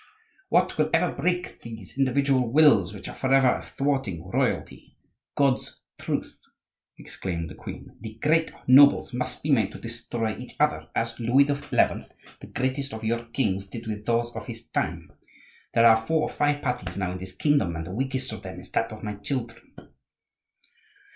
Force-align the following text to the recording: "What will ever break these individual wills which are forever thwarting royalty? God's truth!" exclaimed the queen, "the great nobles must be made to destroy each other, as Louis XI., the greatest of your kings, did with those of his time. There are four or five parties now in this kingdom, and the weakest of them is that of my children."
"What 0.49 0.79
will 0.79 0.89
ever 0.95 1.13
break 1.13 1.61
these 1.61 1.95
individual 1.95 2.51
wills 2.51 2.91
which 2.91 3.07
are 3.07 3.13
forever 3.13 3.61
thwarting 3.63 4.27
royalty? 4.33 4.97
God's 5.35 5.83
truth!" 5.99 6.33
exclaimed 6.97 7.51
the 7.51 7.53
queen, 7.53 7.95
"the 8.01 8.15
great 8.15 8.51
nobles 8.67 9.13
must 9.13 9.43
be 9.43 9.51
made 9.51 9.71
to 9.73 9.77
destroy 9.79 10.35
each 10.35 10.55
other, 10.59 10.89
as 10.95 11.19
Louis 11.19 11.45
XI., 11.45 11.53
the 12.39 12.47
greatest 12.51 12.95
of 12.95 13.03
your 13.03 13.25
kings, 13.25 13.67
did 13.67 13.85
with 13.85 14.07
those 14.07 14.31
of 14.31 14.47
his 14.47 14.67
time. 14.69 15.11
There 15.75 15.85
are 15.85 15.97
four 16.03 16.23
or 16.23 16.29
five 16.31 16.63
parties 16.63 16.97
now 16.97 17.11
in 17.11 17.19
this 17.19 17.35
kingdom, 17.35 17.75
and 17.75 17.85
the 17.85 17.93
weakest 17.93 18.31
of 18.31 18.41
them 18.41 18.59
is 18.59 18.71
that 18.71 18.91
of 18.91 19.03
my 19.03 19.17
children." 19.17 19.91